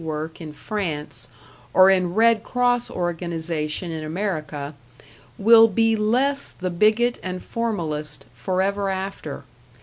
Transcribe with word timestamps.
work 0.03 0.41
in 0.41 0.51
France, 0.51 1.29
or 1.75 1.91
in 1.91 2.15
Red 2.15 2.41
Cross 2.43 2.89
organization 2.89 3.91
in 3.91 4.03
America, 4.03 4.73
will 5.37 5.67
be 5.67 5.95
less 5.95 6.51
the 6.53 6.71
bigot 6.71 7.19
and 7.21 7.43
formalist 7.43 8.25
forever 8.33 8.89
after. 8.89 9.43